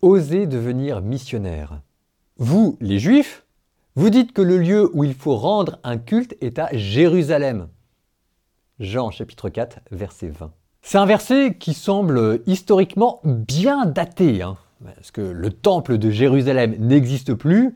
Osez 0.00 0.46
devenir 0.46 1.02
missionnaire. 1.02 1.80
Vous, 2.36 2.76
les 2.80 3.00
Juifs, 3.00 3.44
vous 3.96 4.10
dites 4.10 4.32
que 4.32 4.42
le 4.42 4.56
lieu 4.58 4.88
où 4.94 5.02
il 5.02 5.12
faut 5.12 5.36
rendre 5.36 5.80
un 5.82 5.98
culte 5.98 6.36
est 6.40 6.60
à 6.60 6.68
Jérusalem. 6.72 7.66
Jean 8.78 9.10
chapitre 9.10 9.48
4, 9.48 9.80
verset 9.90 10.28
20. 10.28 10.52
C'est 10.82 10.98
un 10.98 11.06
verset 11.06 11.56
qui 11.58 11.74
semble 11.74 12.42
historiquement 12.46 13.20
bien 13.24 13.86
daté, 13.86 14.40
hein, 14.40 14.56
parce 14.84 15.10
que 15.10 15.20
le 15.20 15.50
temple 15.50 15.98
de 15.98 16.10
Jérusalem 16.10 16.76
n'existe 16.78 17.34
plus, 17.34 17.74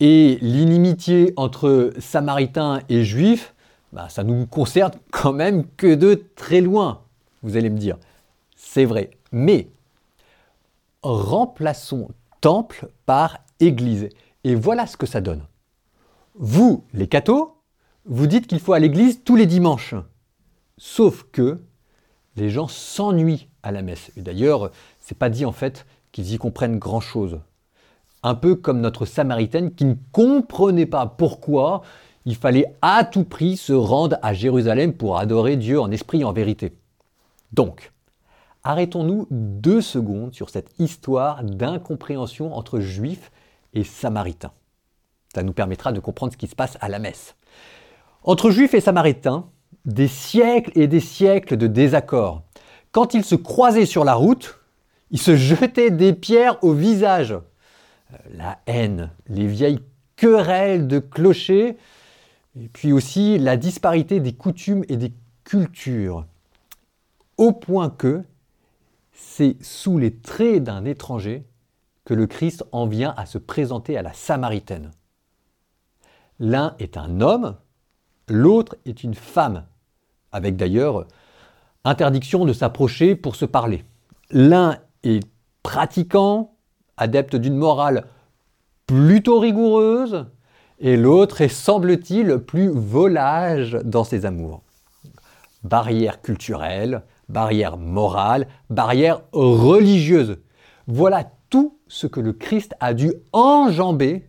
et 0.00 0.36
l'inimitié 0.42 1.32
entre 1.36 1.94
Samaritains 1.98 2.82
et 2.90 3.04
Juifs, 3.04 3.54
bah, 3.94 4.10
ça 4.10 4.22
nous 4.22 4.44
concerne 4.46 4.92
quand 5.10 5.32
même 5.32 5.64
que 5.78 5.94
de 5.94 6.26
très 6.36 6.60
loin, 6.60 7.00
vous 7.42 7.56
allez 7.56 7.70
me 7.70 7.78
dire. 7.78 7.96
C'est 8.54 8.84
vrai. 8.84 9.12
Mais 9.32 9.68
remplaçons 11.04 12.08
temple 12.40 12.88
par 13.06 13.38
église. 13.60 14.08
Et 14.42 14.54
voilà 14.54 14.86
ce 14.86 14.96
que 14.96 15.06
ça 15.06 15.20
donne. 15.20 15.42
Vous, 16.34 16.84
les 16.92 17.06
cathos, 17.06 17.54
vous 18.04 18.26
dites 18.26 18.46
qu'il 18.46 18.60
faut 18.60 18.72
à 18.72 18.78
l'église 18.78 19.22
tous 19.24 19.36
les 19.36 19.46
dimanches. 19.46 19.94
Sauf 20.76 21.24
que 21.32 21.60
les 22.36 22.50
gens 22.50 22.68
s'ennuient 22.68 23.48
à 23.62 23.72
la 23.72 23.82
messe. 23.82 24.10
Et 24.16 24.22
d'ailleurs, 24.22 24.70
c'est 25.00 25.16
pas 25.16 25.30
dit 25.30 25.44
en 25.44 25.52
fait 25.52 25.86
qu'ils 26.12 26.32
y 26.32 26.38
comprennent 26.38 26.78
grand 26.78 27.00
chose. 27.00 27.40
Un 28.22 28.34
peu 28.34 28.56
comme 28.56 28.80
notre 28.80 29.06
Samaritaine 29.06 29.74
qui 29.74 29.84
ne 29.84 29.94
comprenait 30.12 30.86
pas 30.86 31.06
pourquoi 31.06 31.82
il 32.26 32.36
fallait 32.36 32.74
à 32.82 33.04
tout 33.04 33.24
prix 33.24 33.56
se 33.56 33.72
rendre 33.72 34.16
à 34.22 34.34
Jérusalem 34.34 34.94
pour 34.94 35.18
adorer 35.18 35.56
Dieu 35.56 35.80
en 35.80 35.90
esprit 35.90 36.22
et 36.22 36.24
en 36.24 36.32
vérité. 36.32 36.72
Donc, 37.52 37.92
arrêtons-nous 38.64 39.26
deux 39.30 39.80
secondes 39.80 40.34
sur 40.34 40.50
cette 40.50 40.70
histoire 40.78 41.44
d'incompréhension 41.44 42.54
entre 42.54 42.80
juifs 42.80 43.30
et 43.74 43.84
samaritains. 43.84 44.52
Ça 45.34 45.42
nous 45.42 45.52
permettra 45.52 45.92
de 45.92 46.00
comprendre 46.00 46.32
ce 46.32 46.38
qui 46.38 46.46
se 46.46 46.56
passe 46.56 46.78
à 46.80 46.88
la 46.88 46.98
messe. 46.98 47.36
Entre 48.22 48.50
juifs 48.50 48.74
et 48.74 48.80
samaritains, 48.80 49.46
des 49.84 50.08
siècles 50.08 50.72
et 50.74 50.86
des 50.86 51.00
siècles 51.00 51.56
de 51.56 51.66
désaccords. 51.66 52.42
Quand 52.90 53.12
ils 53.12 53.24
se 53.24 53.34
croisaient 53.34 53.86
sur 53.86 54.04
la 54.04 54.14
route, 54.14 54.58
ils 55.10 55.20
se 55.20 55.36
jetaient 55.36 55.90
des 55.90 56.14
pierres 56.14 56.62
au 56.62 56.72
visage. 56.72 57.32
Euh, 57.32 58.16
la 58.32 58.58
haine, 58.66 59.10
les 59.28 59.46
vieilles 59.46 59.80
querelles 60.16 60.88
de 60.88 61.00
clochers, 61.00 61.76
et 62.58 62.68
puis 62.72 62.92
aussi 62.92 63.38
la 63.38 63.56
disparité 63.56 64.20
des 64.20 64.32
coutumes 64.32 64.84
et 64.88 64.96
des 64.96 65.12
cultures. 65.42 66.24
Au 67.36 67.52
point 67.52 67.90
que 67.90 68.22
c'est 69.14 69.56
sous 69.62 69.96
les 69.96 70.14
traits 70.14 70.64
d'un 70.64 70.84
étranger 70.84 71.46
que 72.04 72.14
le 72.14 72.26
Christ 72.26 72.64
en 72.72 72.86
vient 72.86 73.14
à 73.16 73.24
se 73.24 73.38
présenter 73.38 73.96
à 73.96 74.02
la 74.02 74.12
Samaritaine. 74.12 74.90
L'un 76.38 76.74
est 76.78 76.96
un 76.96 77.20
homme, 77.20 77.56
l'autre 78.28 78.76
est 78.84 79.04
une 79.04 79.14
femme, 79.14 79.64
avec 80.32 80.56
d'ailleurs 80.56 81.06
interdiction 81.84 82.44
de 82.44 82.52
s'approcher 82.52 83.14
pour 83.14 83.36
se 83.36 83.44
parler. 83.44 83.84
L'un 84.30 84.78
est 85.04 85.24
pratiquant, 85.62 86.56
adepte 86.96 87.36
d'une 87.36 87.56
morale 87.56 88.08
plutôt 88.86 89.38
rigoureuse, 89.38 90.26
et 90.80 90.96
l'autre 90.96 91.40
est, 91.40 91.48
semble-t-il, 91.48 92.38
plus 92.38 92.68
volage 92.68 93.78
dans 93.84 94.04
ses 94.04 94.26
amours. 94.26 94.62
Barrière 95.62 96.20
culturelle, 96.20 97.02
barrière 97.28 97.76
morale, 97.76 98.46
barrière 98.70 99.22
religieuse. 99.32 100.38
Voilà 100.86 101.30
tout 101.50 101.78
ce 101.88 102.06
que 102.06 102.20
le 102.20 102.32
Christ 102.32 102.74
a 102.80 102.94
dû 102.94 103.12
enjamber 103.32 104.28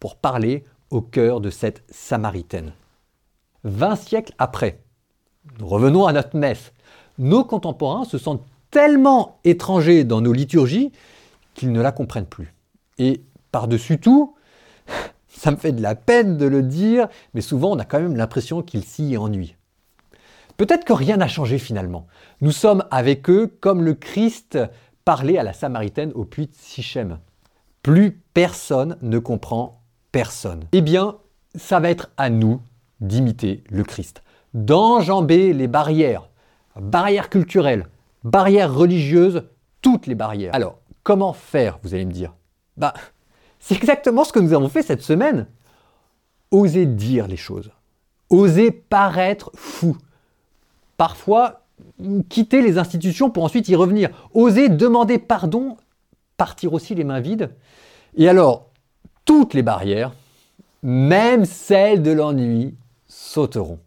pour 0.00 0.16
parler 0.16 0.64
au 0.90 1.00
cœur 1.00 1.40
de 1.40 1.50
cette 1.50 1.82
Samaritaine. 1.90 2.72
Vingt 3.64 3.96
siècles 3.96 4.34
après, 4.38 4.80
revenons 5.60 6.06
à 6.06 6.12
notre 6.12 6.36
messe, 6.36 6.72
nos 7.18 7.44
contemporains 7.44 8.04
se 8.04 8.18
sentent 8.18 8.44
tellement 8.70 9.38
étrangers 9.44 10.04
dans 10.04 10.20
nos 10.20 10.32
liturgies 10.32 10.92
qu'ils 11.54 11.72
ne 11.72 11.80
la 11.80 11.92
comprennent 11.92 12.26
plus. 12.26 12.52
Et 12.98 13.22
par-dessus 13.52 13.98
tout, 13.98 14.34
ça 15.28 15.50
me 15.50 15.56
fait 15.56 15.72
de 15.72 15.82
la 15.82 15.94
peine 15.94 16.36
de 16.36 16.46
le 16.46 16.62
dire, 16.62 17.08
mais 17.32 17.40
souvent 17.40 17.72
on 17.72 17.78
a 17.78 17.84
quand 17.84 18.00
même 18.00 18.16
l'impression 18.16 18.62
qu'ils 18.62 18.84
s'y 18.84 19.16
ennuient. 19.16 19.56
Peut-être 20.56 20.84
que 20.84 20.92
rien 20.92 21.16
n'a 21.16 21.28
changé 21.28 21.58
finalement. 21.58 22.06
Nous 22.40 22.52
sommes 22.52 22.84
avec 22.90 23.28
eux 23.28 23.56
comme 23.60 23.82
le 23.82 23.94
Christ 23.94 24.58
parlait 25.04 25.38
à 25.38 25.42
la 25.42 25.52
Samaritaine 25.52 26.12
au 26.14 26.24
puits 26.24 26.46
de 26.46 26.54
Sichem. 26.54 27.18
Plus 27.82 28.22
personne 28.32 28.96
ne 29.02 29.18
comprend 29.18 29.82
personne. 30.12 30.64
Eh 30.72 30.80
bien, 30.80 31.16
ça 31.54 31.80
va 31.80 31.90
être 31.90 32.10
à 32.16 32.30
nous 32.30 32.60
d'imiter 33.00 33.64
le 33.68 33.84
Christ, 33.84 34.22
d'enjamber 34.54 35.52
les 35.52 35.66
barrières, 35.66 36.30
barrières 36.76 37.28
culturelles, 37.30 37.86
barrières 38.22 38.72
religieuses, 38.72 39.44
toutes 39.82 40.06
les 40.06 40.14
barrières. 40.14 40.54
Alors, 40.54 40.78
comment 41.02 41.32
faire, 41.32 41.78
vous 41.82 41.94
allez 41.94 42.06
me 42.06 42.12
dire? 42.12 42.34
Bah, 42.76 42.94
c'est 43.58 43.76
exactement 43.76 44.24
ce 44.24 44.32
que 44.32 44.40
nous 44.40 44.52
avons 44.52 44.68
fait 44.68 44.82
cette 44.82 45.02
semaine. 45.02 45.46
Oser 46.50 46.86
dire 46.86 47.26
les 47.26 47.36
choses, 47.36 47.72
oser 48.30 48.70
paraître 48.70 49.50
fou, 49.54 49.96
parfois 50.96 51.62
quitter 52.28 52.62
les 52.62 52.78
institutions 52.78 53.30
pour 53.30 53.44
ensuite 53.44 53.68
y 53.68 53.76
revenir. 53.76 54.10
Oser 54.32 54.68
demander 54.68 55.18
pardon, 55.18 55.76
partir 56.36 56.72
aussi 56.72 56.94
les 56.94 57.04
mains 57.04 57.20
vides. 57.20 57.50
Et 58.16 58.28
alors, 58.28 58.70
toutes 59.24 59.54
les 59.54 59.62
barrières, 59.62 60.12
même 60.82 61.44
celles 61.44 62.02
de 62.02 62.12
l'ennui, 62.12 62.74
sauteront. 63.08 63.78